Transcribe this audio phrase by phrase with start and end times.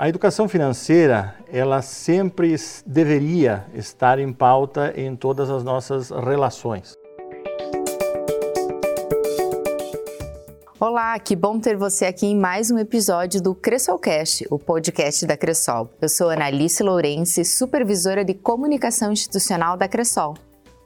[0.00, 2.56] A educação financeira, ela sempre
[2.86, 6.96] deveria estar em pauta em todas as nossas relações.
[10.80, 15.36] Olá, que bom ter você aqui em mais um episódio do Cressolcast, o podcast da
[15.36, 15.90] Cressol.
[16.00, 20.32] Eu sou Analice Lourenço, supervisora de comunicação institucional da Cressol.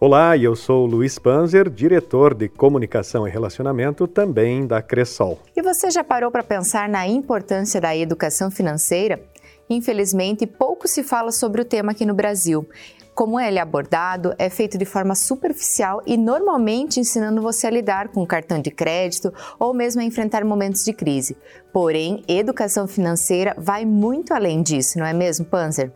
[0.07, 5.39] Olá, eu sou Luiz Panzer, diretor de comunicação e relacionamento também da Cressol.
[5.57, 9.19] E você já parou para pensar na importância da educação financeira?
[9.71, 12.69] Infelizmente, pouco se fala sobre o tema aqui no Brasil.
[13.15, 18.09] Como ele é abordado, é feito de forma superficial e normalmente ensinando você a lidar
[18.09, 21.35] com cartão de crédito ou mesmo a enfrentar momentos de crise.
[21.73, 25.91] Porém, educação financeira vai muito além disso, não é mesmo, Panzer?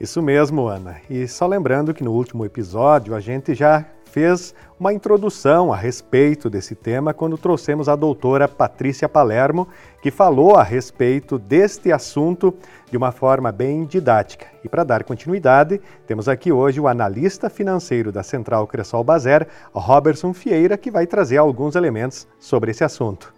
[0.00, 0.96] Isso mesmo, Ana.
[1.10, 6.48] E só lembrando que no último episódio a gente já fez uma introdução a respeito
[6.48, 9.68] desse tema quando trouxemos a doutora Patrícia Palermo,
[10.00, 12.54] que falou a respeito deste assunto
[12.90, 14.46] de uma forma bem didática.
[14.64, 20.32] E para dar continuidade, temos aqui hoje o analista financeiro da Central Cressol Bazer, Robertson
[20.32, 23.37] Fieira, que vai trazer alguns elementos sobre esse assunto.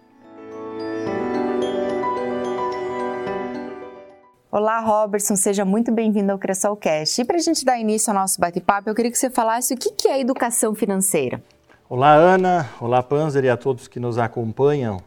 [4.53, 7.21] Olá, Robertson, seja muito bem-vindo ao Cressolcast.
[7.21, 9.77] E para a gente dar início ao nosso bate-papo, eu queria que você falasse o
[9.77, 11.41] que é educação financeira.
[11.87, 12.69] Olá, Ana.
[12.81, 15.01] Olá, Panzer e a todos que nos acompanham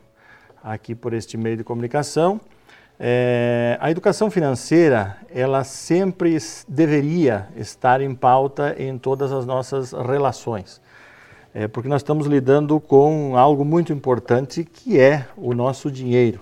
[0.62, 2.40] aqui por este meio de comunicação.
[2.98, 10.80] É, a educação financeira, ela sempre deveria estar em pauta em todas as nossas relações.
[11.52, 16.40] É, porque nós estamos lidando com algo muito importante que é o nosso dinheiro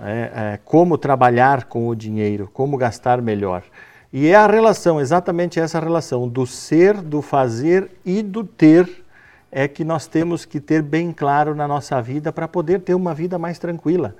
[0.00, 3.62] é, é, como trabalhar com o dinheiro, como gastar melhor.
[4.12, 9.04] E é a relação, exatamente essa relação do ser, do fazer e do ter
[9.50, 13.14] é que nós temos que ter bem claro na nossa vida para poder ter uma
[13.14, 14.16] vida mais tranquila.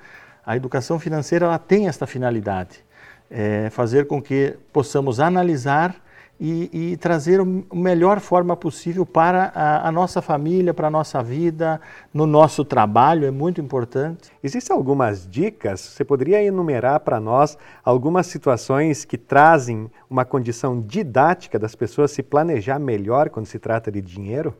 [0.47, 2.85] A educação financeira ela tem esta finalidade,
[3.29, 5.97] é fazer com que possamos analisar
[6.39, 11.23] e, e trazer a melhor forma possível para a, a, nossa família, para a nossa
[11.23, 11.81] vida,
[12.13, 14.33] no nosso trabalho, é muito importante.
[14.43, 15.81] Existem algumas dicas?
[15.81, 22.23] Você poderia enumerar para nós algumas situações que trazem uma condição didática das pessoas se
[22.23, 24.55] planejar melhor quando se trata de dinheiro?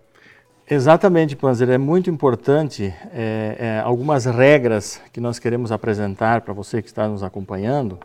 [0.71, 1.69] Exatamente, Panzer.
[1.69, 7.07] É muito importante é, é, algumas regras que nós queremos apresentar para você que está
[7.07, 7.99] nos acompanhando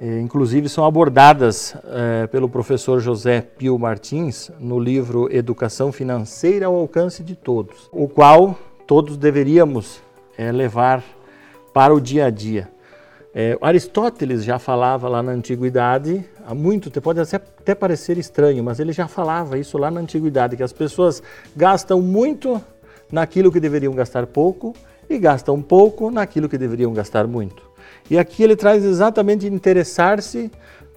[0.00, 7.22] inclusive são abordadas é, pelo professor José Pio Martins no livro Educação Financeira ao Alcance
[7.22, 10.00] de Todos, o qual todos deveríamos
[10.38, 11.04] é, levar
[11.74, 12.68] para o dia a dia.
[13.32, 18.80] É, Aristóteles já falava lá na antiguidade, há muito tempo, pode até parecer estranho, mas
[18.80, 21.22] ele já falava isso lá na antiguidade, que as pessoas
[21.54, 22.60] gastam muito
[23.12, 24.74] naquilo que deveriam gastar pouco
[25.08, 27.69] e gastam pouco naquilo que deveriam gastar muito.
[28.10, 30.50] E aqui ele traz exatamente interessar-se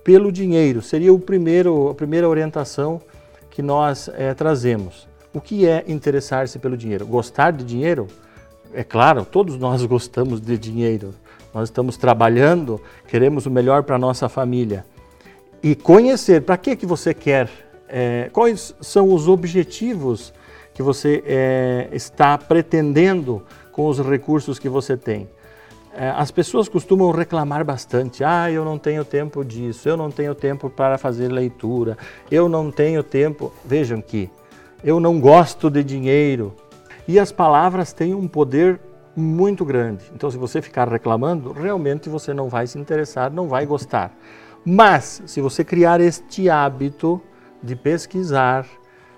[0.04, 0.82] pelo dinheiro.
[0.82, 3.02] Seria o primeiro, a primeira orientação
[3.50, 5.08] que nós é, trazemos.
[5.34, 7.06] O que é interessar-se pelo dinheiro?
[7.06, 8.08] Gostar de dinheiro?
[8.74, 11.14] É claro, todos nós gostamos de dinheiro.
[11.54, 14.86] Nós estamos trabalhando, queremos o melhor para a nossa família.
[15.62, 17.50] E conhecer para que, que você quer,
[17.88, 20.34] é, quais são os objetivos
[20.74, 25.28] que você é, está pretendendo com os recursos que você tem.
[25.96, 28.24] É, as pessoas costumam reclamar bastante.
[28.24, 31.98] Ah, eu não tenho tempo disso, eu não tenho tempo para fazer leitura,
[32.32, 33.54] eu não tenho tempo.
[33.64, 34.30] Vejam que
[34.84, 36.54] eu não gosto de dinheiro.
[37.08, 38.80] E as palavras têm um poder
[39.16, 40.04] muito grande.
[40.16, 44.12] Então, se você ficar reclamando, realmente você não vai se interessar, não vai gostar.
[44.66, 47.22] Mas, se você criar este hábito
[47.62, 48.66] de pesquisar,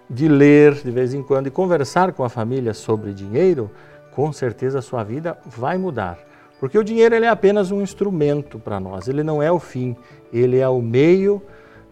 [0.09, 3.72] de ler de vez em quando e conversar com a família sobre dinheiro,
[4.12, 6.34] com certeza a sua vida vai mudar.
[6.60, 9.96] Porque o dinheiro ele é apenas um instrumento para nós, ele não é o fim,
[10.32, 11.42] ele é o meio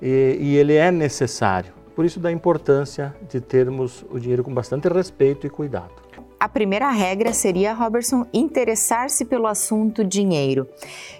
[0.01, 1.73] e, e ele é necessário.
[1.95, 6.02] Por isso da importância de termos o dinheiro com bastante respeito e cuidado.
[6.43, 10.67] A primeira regra seria, Robertson, interessar-se pelo assunto dinheiro.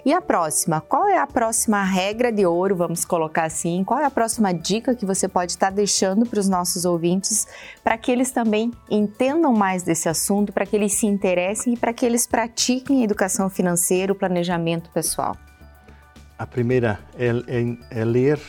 [0.03, 0.81] E a próxima?
[0.81, 3.85] Qual é a próxima regra de ouro, vamos colocar assim?
[3.85, 7.47] Qual é a próxima dica que você pode estar deixando para os nossos ouvintes
[7.81, 11.93] para que eles também entendam mais desse assunto, para que eles se interessem e para
[11.93, 15.37] que eles pratiquem educação financeira, planejamento pessoal?
[16.37, 18.41] A primeira é, é, é ler,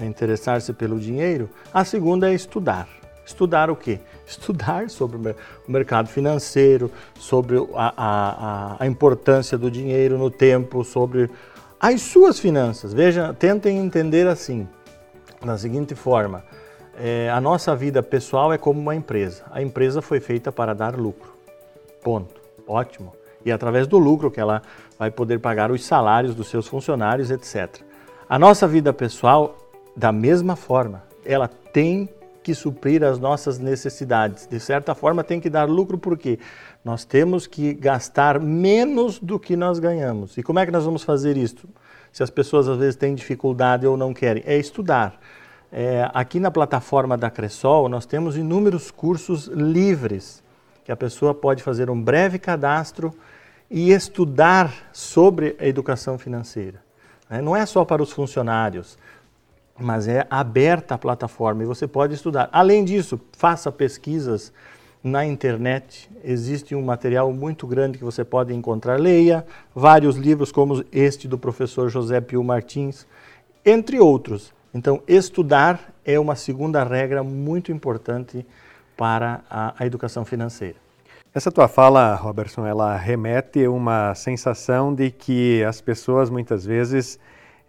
[0.00, 1.50] é interessar-se pelo dinheiro.
[1.74, 2.88] A segunda é estudar.
[3.32, 3.98] Estudar o quê?
[4.26, 11.30] Estudar sobre o mercado financeiro, sobre a, a, a importância do dinheiro no tempo, sobre
[11.80, 12.92] as suas finanças.
[12.92, 14.68] Veja, tentem entender assim,
[15.42, 16.44] da seguinte forma:
[16.98, 19.44] é, a nossa vida pessoal é como uma empresa.
[19.50, 21.32] A empresa foi feita para dar lucro.
[22.02, 22.38] Ponto.
[22.68, 23.14] Ótimo.
[23.44, 24.60] E através do lucro que ela
[24.98, 27.80] vai poder pagar os salários dos seus funcionários, etc.
[28.28, 29.56] A nossa vida pessoal,
[29.96, 32.08] da mesma forma, ela tem
[32.42, 34.46] que suprir as nossas necessidades.
[34.46, 36.38] De certa forma, tem que dar lucro porque
[36.84, 40.36] nós temos que gastar menos do que nós ganhamos.
[40.36, 41.68] E como é que nós vamos fazer isso?
[42.12, 45.18] Se as pessoas às vezes têm dificuldade ou não querem, é estudar.
[45.70, 50.42] É, aqui na plataforma da Cressol, nós temos inúmeros cursos livres
[50.84, 53.14] que a pessoa pode fazer um breve cadastro
[53.70, 56.82] e estudar sobre a educação financeira.
[57.30, 57.40] Né?
[57.40, 58.98] Não é só para os funcionários,
[59.78, 62.48] mas é aberta a plataforma e você pode estudar.
[62.52, 64.52] Além disso, faça pesquisas
[65.02, 66.10] na internet.
[66.22, 69.00] Existe um material muito grande que você pode encontrar.
[69.00, 73.06] Leia vários livros, como este do professor José Pio Martins,
[73.64, 74.52] entre outros.
[74.72, 78.46] Então, estudar é uma segunda regra muito importante
[78.96, 80.76] para a, a educação financeira.
[81.34, 87.18] Essa tua fala, Robertson, ela remete a uma sensação de que as pessoas muitas vezes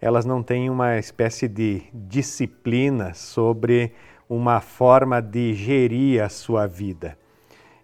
[0.04, 3.94] elas não têm uma espécie de disciplina sobre
[4.28, 7.16] uma forma de gerir a sua vida.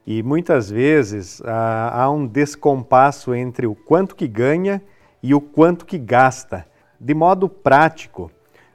[0.06, 4.82] E muitas vezes há, há um descompasso entre o quanto que ganha
[5.22, 6.66] e o quanto que gasta.
[7.00, 8.30] De modo prático,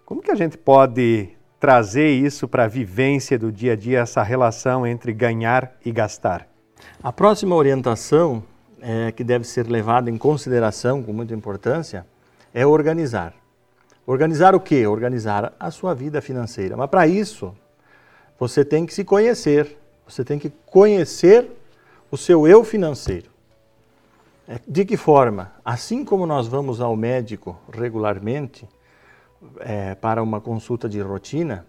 [0.08, 4.24] como que a gente pode trazer isso para a vivência do dia a dia, essa
[4.24, 6.48] relação entre ganhar e gastar?
[7.04, 8.44] A próxima orientação
[8.82, 12.08] é, que deve ser levada em consideração com muita importância
[12.56, 13.34] é organizar.
[14.08, 14.88] Organizar o quê?
[14.88, 16.78] Organizar a sua vida financeira.
[16.78, 17.54] Mas para isso,
[18.40, 19.78] você tem que se conhecer.
[20.08, 21.52] Você tem que conhecer
[22.10, 23.30] o seu eu financeiro.
[24.48, 25.52] É, de que forma?
[25.66, 28.66] Assim como nós vamos ao médico regularmente
[29.60, 31.66] é, para uma consulta de rotina,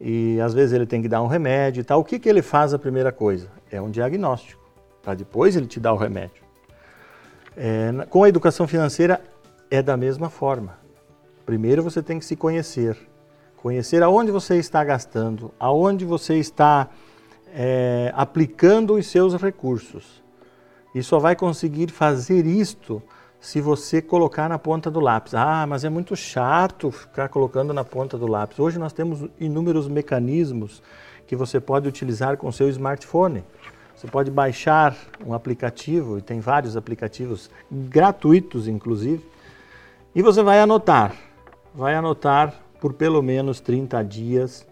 [0.00, 2.42] e às vezes ele tem que dar um remédio e tal, o que, que ele
[2.42, 3.48] faz a primeira coisa?
[3.70, 4.60] É um diagnóstico,
[5.02, 6.42] para depois ele te dar o remédio.
[7.56, 9.20] É, com a educação financeira
[9.70, 10.78] é da mesma forma.
[11.44, 12.96] Primeiro você tem que se conhecer,
[13.56, 16.88] conhecer aonde você está gastando, aonde você está
[17.54, 20.22] é, aplicando os seus recursos.
[20.94, 23.02] E só vai conseguir fazer isto
[23.40, 25.34] se você colocar na ponta do lápis.
[25.34, 28.58] Ah, mas é muito chato ficar colocando na ponta do lápis.
[28.58, 30.82] Hoje nós temos inúmeros mecanismos
[31.26, 33.44] que você pode utilizar com seu smartphone.
[33.94, 39.24] Você pode baixar um aplicativo, e tem vários aplicativos gratuitos, inclusive,
[40.18, 41.14] e você vai anotar.
[41.72, 44.66] Vai anotar por pelo menos 30 dias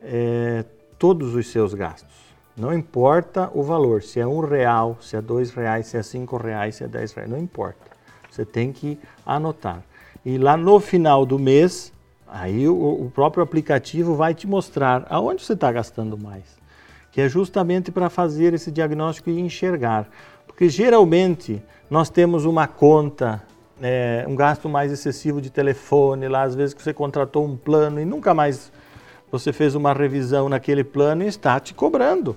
[0.00, 0.64] é,
[0.96, 2.14] todos os seus gastos.
[2.56, 6.36] Não importa o valor, se é um real, se é dois reais, se é cinco
[6.36, 7.90] reais, se é dez reais, não importa.
[8.30, 8.96] Você tem que
[9.26, 9.82] anotar.
[10.24, 11.92] E lá no final do mês,
[12.28, 16.56] aí o, o próprio aplicativo vai te mostrar aonde você está gastando mais.
[17.10, 20.08] Que é justamente para fazer esse diagnóstico e enxergar.
[20.46, 21.60] Porque geralmente
[21.90, 23.42] nós temos uma conta,
[23.82, 28.00] é, um gasto mais excessivo de telefone, lá às vezes que você contratou um plano
[28.00, 28.72] e nunca mais
[29.30, 32.36] você fez uma revisão naquele plano e está te cobrando.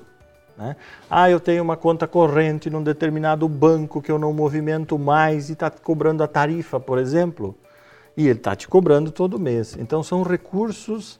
[0.57, 0.75] Né?
[1.09, 5.53] Ah, eu tenho uma conta corrente num determinado banco que eu não movimento mais e
[5.53, 7.55] está cobrando a tarifa, por exemplo,
[8.15, 9.75] e ele está te cobrando todo mês.
[9.79, 11.19] Então, são recursos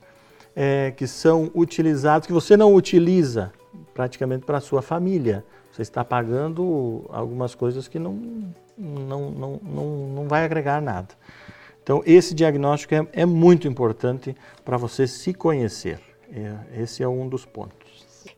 [0.56, 3.52] é, que são utilizados, que você não utiliza
[3.94, 5.44] praticamente para a sua família.
[5.72, 8.52] Você está pagando algumas coisas que não,
[8.82, 9.86] não, não, não,
[10.16, 11.10] não vai agregar nada.
[11.84, 16.00] Então, esse diagnóstico é, é muito importante para você se conhecer.
[16.34, 17.82] É, esse é um dos pontos.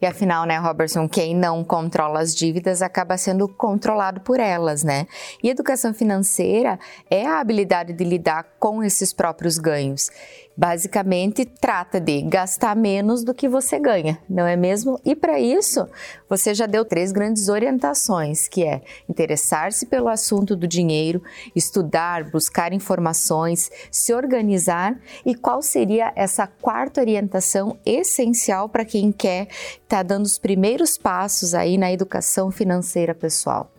[0.02, 5.08] E afinal, né, Robertson, quem não controla as dívidas acaba sendo controlado por elas, né?
[5.42, 10.10] E educação financeira é a habilidade de lidar com esses próprios ganhos
[10.56, 15.00] basicamente trata de gastar menos do que você ganha, não é mesmo?
[15.04, 15.88] E para isso,
[16.30, 21.22] você já deu três grandes orientações, que é interessar-se pelo assunto do dinheiro,
[21.56, 29.48] estudar, buscar informações, se organizar e qual seria essa quarta orientação essencial para quem quer
[29.48, 33.72] estar tá dando os primeiros passos aí na educação financeira pessoal.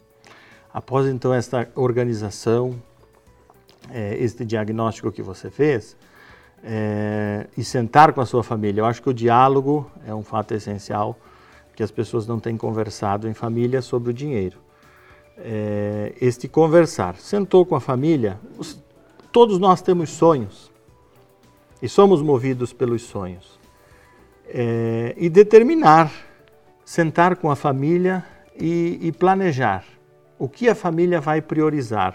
[0.73, 2.75] Após então esta organização,
[3.91, 5.97] é, este diagnóstico que você fez,
[6.65, 8.81] é, e sentar com a sua família.
[8.81, 11.17] Eu acho que o diálogo é um fato essencial,
[11.77, 14.59] que as pessoas não têm conversado em família sobre o dinheiro.
[15.37, 17.17] É, este conversar.
[17.17, 18.83] Sentou com a família, os,
[19.31, 20.73] todos nós temos sonhos
[21.83, 23.59] e somos movidos pelos sonhos.
[24.47, 26.11] É, e determinar,
[26.85, 28.25] sentar com a família
[28.59, 29.85] e, e planejar
[30.39, 32.15] o que a família vai priorizar.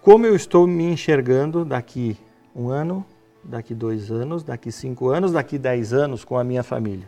[0.00, 2.16] Como eu estou me enxergando daqui
[2.54, 3.04] um ano,
[3.42, 7.06] daqui dois anos, daqui cinco anos, daqui dez anos com a minha família.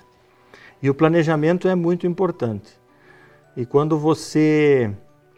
[0.83, 2.79] E o planejamento é muito importante.
[3.57, 4.91] E quando você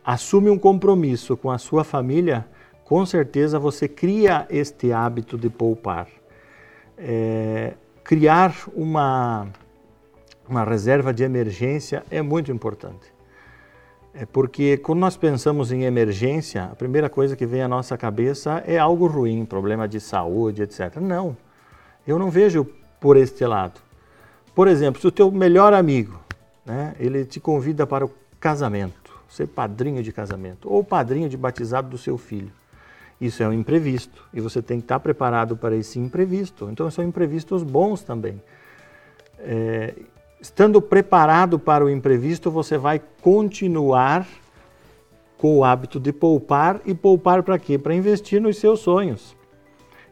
[0.04, 2.46] assume um compromisso com a sua família,
[2.84, 6.08] com certeza você cria este hábito de poupar.
[6.96, 9.48] É, criar uma,
[10.48, 13.13] uma reserva de emergência é muito importante.
[14.16, 18.62] É porque quando nós pensamos em emergência, a primeira coisa que vem à nossa cabeça
[18.64, 20.96] é algo ruim, problema de saúde, etc.
[21.00, 21.36] Não,
[22.06, 22.64] eu não vejo
[23.00, 23.80] por este lado.
[24.54, 26.20] Por exemplo, se o teu melhor amigo,
[26.64, 31.88] né, ele te convida para o casamento, ser padrinho de casamento ou padrinho de batizado
[31.88, 32.52] do seu filho.
[33.20, 36.68] Isso é um imprevisto e você tem que estar preparado para esse imprevisto.
[36.70, 38.40] Então são imprevistos bons também.
[39.40, 39.92] É,
[40.40, 44.26] estando preparado para o imprevisto, você vai continuar
[45.38, 47.78] com o hábito de poupar e poupar para quê?
[47.78, 49.36] Para investir nos seus sonhos.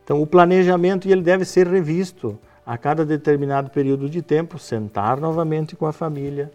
[0.04, 5.74] Então o planejamento ele deve ser revisto a cada determinado período de tempo, sentar novamente
[5.74, 6.50] com a família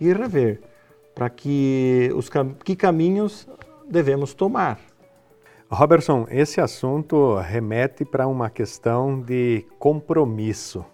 [0.00, 0.60] e rever
[1.14, 2.30] para que os
[2.64, 3.48] que caminhos
[3.88, 4.78] devemos tomar.
[5.70, 10.84] Robertson, esse assunto remete para uma questão de compromisso.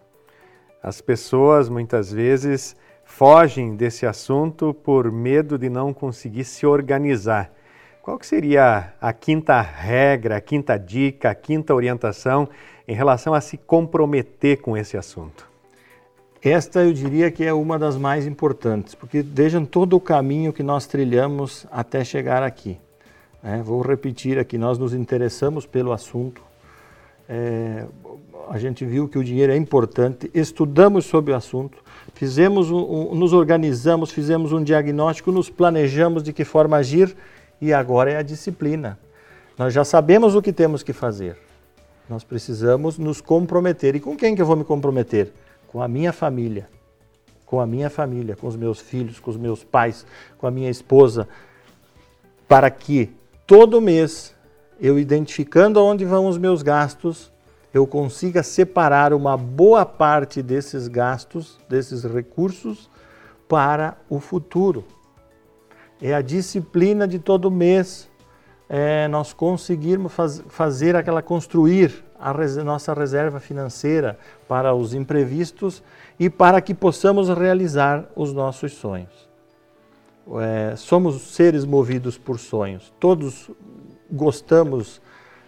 [0.85, 2.77] As pessoas muitas vezes
[3.07, 7.51] fogem desse assunto por medo de não conseguir se organizar.
[8.03, 12.47] Qual que seria a quinta regra, a quinta dica, a quinta orientação
[12.87, 15.49] em relação a se comprometer com esse assunto?
[16.43, 20.63] Esta eu diria que é uma das mais importantes, porque vejam todo o caminho que
[20.63, 22.79] nós trilhamos até chegar aqui.
[23.43, 26.43] É, vou repetir aqui: nós nos interessamos pelo assunto,
[27.29, 27.87] é,
[28.49, 31.79] a gente viu que o dinheiro é importante, estudamos sobre o assunto,
[32.15, 37.17] fizemos um, um, nos organizamos, fizemos um diagnóstico, nos planejamos de que forma agir
[37.61, 38.99] e agora é a disciplina.
[39.57, 41.37] Nós já sabemos o que temos que fazer.
[42.09, 43.95] Nós precisamos nos comprometer.
[43.95, 45.33] E com quem que eu vou me comprometer?
[45.69, 46.69] Com a minha família.
[47.47, 50.05] Com a minha família, com os meus filhos, com os meus pais,
[50.37, 51.29] com a minha esposa,
[52.49, 53.11] para que
[53.47, 54.35] todo mês
[54.81, 57.33] eu identificando onde vão os meus gastos,
[57.73, 62.89] eu consiga separar uma boa parte desses gastos, desses recursos,
[63.49, 64.85] para o futuro.
[66.01, 68.09] É a disciplina de todo mês
[68.69, 75.83] é, nós conseguirmos faz, fazer aquela construir a res, nossa reserva financeira para os imprevistos
[76.19, 79.29] e para que possamos realizar os nossos sonhos.
[80.41, 82.93] É, somos seres movidos por sonhos.
[82.99, 83.51] Todos
[84.15, 85.01] gostamos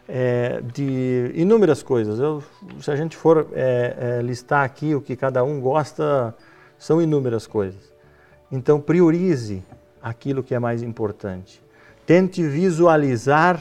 [0.09, 2.19] é, de inúmeras coisas.
[2.19, 2.43] Eu,
[2.81, 6.35] se a gente for é, é, listar aqui o que cada um gosta,
[6.79, 7.93] são inúmeras coisas.
[8.51, 9.63] Então, priorize
[10.03, 11.63] aquilo que é mais importante.
[12.05, 13.61] Tente visualizar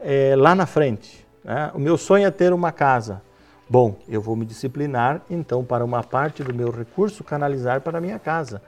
[0.00, 1.26] é, lá na frente.
[1.44, 1.70] Né?
[1.74, 3.22] O meu sonho é ter uma casa.
[3.70, 8.00] Bom, eu vou me disciplinar, então, para uma parte do meu recurso, canalizar para a
[8.00, 8.62] minha casa.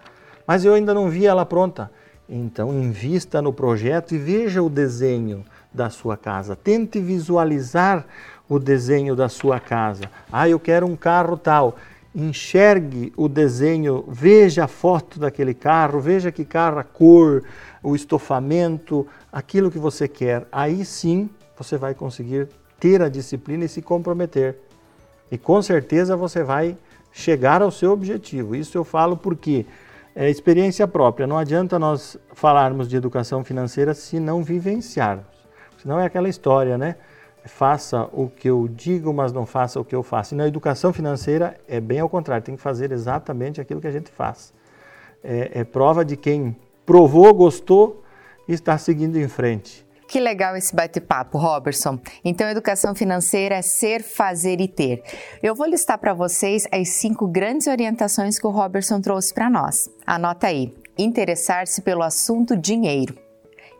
[0.46, 1.90] Mas eu ainda não vi ela pronta.
[2.28, 6.56] Então, invista no projeto e veja o desenho da sua casa.
[6.56, 8.06] Tente visualizar
[8.48, 10.10] o desenho da sua casa.
[10.30, 11.76] Ah, eu quero um carro tal.
[12.12, 17.44] Enxergue o desenho, veja a foto daquele carro, veja que carro, a cor,
[17.82, 20.46] o estofamento, aquilo que você quer.
[20.50, 22.48] Aí sim você vai conseguir
[22.80, 24.58] ter a disciplina e se comprometer.
[25.30, 26.76] E com certeza você vai
[27.12, 28.56] chegar ao seu objetivo.
[28.56, 29.64] Isso eu falo porque
[30.14, 31.26] é experiência própria.
[31.26, 35.39] Não adianta nós falarmos de educação financeira se não vivenciarmos.
[35.82, 36.96] Senão é aquela história, né?
[37.44, 40.34] Faça o que eu digo, mas não faça o que eu faço.
[40.34, 43.92] E na educação financeira é bem ao contrário, tem que fazer exatamente aquilo que a
[43.92, 44.52] gente faz.
[45.24, 48.02] É, é prova de quem provou, gostou
[48.46, 49.86] e está seguindo em frente.
[50.10, 52.00] Que legal esse bate-papo, Robertson.
[52.24, 55.04] Então, educação financeira é ser, fazer e ter.
[55.40, 59.88] Eu vou listar para vocês as cinco grandes orientações que o Robertson trouxe para nós.
[60.04, 63.14] Anota aí: interessar-se pelo assunto dinheiro,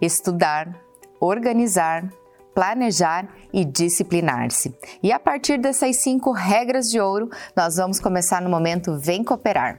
[0.00, 0.72] estudar,
[1.20, 2.08] organizar,
[2.54, 4.74] planejar e disciplinar-se.
[5.02, 9.78] E a partir dessas cinco regras de ouro, nós vamos começar no momento Vem Cooperar.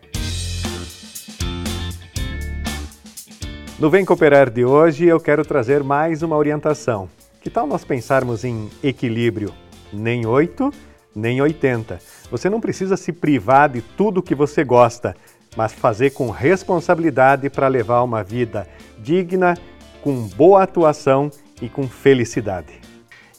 [3.79, 7.09] No Vem Cooperar de hoje, eu quero trazer mais uma orientação.
[7.41, 9.51] Que tal nós pensarmos em equilíbrio?
[9.91, 10.71] Nem 8,
[11.15, 11.99] nem 80.
[12.29, 15.15] Você não precisa se privar de tudo que você gosta,
[15.57, 18.67] mas fazer com responsabilidade para levar uma vida
[18.99, 19.57] digna,
[20.01, 21.29] com boa atuação
[21.61, 22.79] e com felicidade.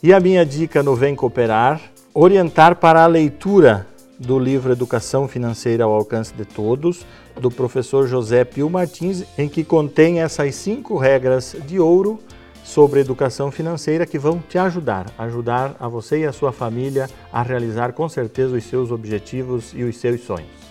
[0.02, 1.80] E a minha dica no Vem Cooperar,
[2.14, 3.86] orientar para a leitura
[4.18, 7.04] do livro Educação Financeira ao Alcance de Todos,
[7.40, 12.20] do professor José Pio Martins, em que contém essas cinco regras de ouro
[12.62, 17.42] sobre educação financeira que vão te ajudar, ajudar a você e a sua família a
[17.42, 20.61] realizar com certeza os seus objetivos e os seus sonhos.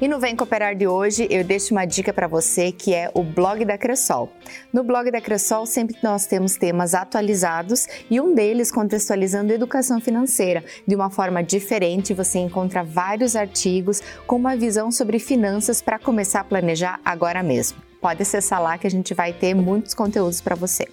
[0.00, 3.22] E no Vem Cooperar de hoje, eu deixo uma dica para você que é o
[3.22, 4.30] blog da Cressol.
[4.72, 10.64] No blog da Cressol, sempre nós temos temas atualizados e um deles contextualizando educação financeira.
[10.86, 16.40] De uma forma diferente, você encontra vários artigos com uma visão sobre finanças para começar
[16.40, 17.78] a planejar agora mesmo.
[18.00, 20.86] Pode acessar lá que a gente vai ter muitos conteúdos para você.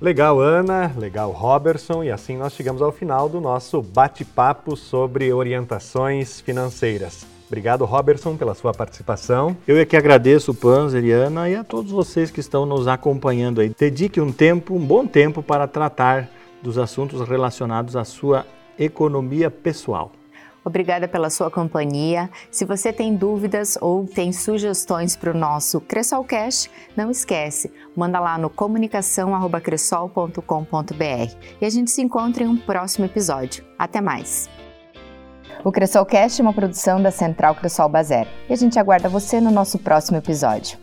[0.00, 6.40] Legal, Ana, legal, Robertson, e assim nós chegamos ao final do nosso bate-papo sobre orientações
[6.40, 7.37] financeiras.
[7.48, 9.56] Obrigado, Robertson, pela sua participação.
[9.66, 13.60] Eu é que agradeço, Panzer e Ana, e a todos vocês que estão nos acompanhando
[13.60, 13.74] aí.
[13.76, 16.28] Dedique um tempo, um bom tempo, para tratar
[16.62, 18.44] dos assuntos relacionados à sua
[18.78, 20.12] economia pessoal.
[20.62, 22.28] Obrigada pela sua companhia.
[22.50, 28.36] Se você tem dúvidas ou tem sugestões para o nosso Cressolcast, não esquece, manda lá
[28.36, 31.34] no comunicação@cressol.com.br.
[31.60, 33.64] E a gente se encontra em um próximo episódio.
[33.78, 34.50] Até mais.
[35.64, 39.50] O Cressolcast é uma produção da Central Cressol Bazar e a gente aguarda você no
[39.50, 40.78] nosso próximo episódio.